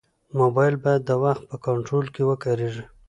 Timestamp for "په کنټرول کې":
1.49-2.21